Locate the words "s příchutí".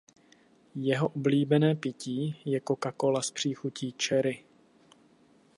3.21-3.95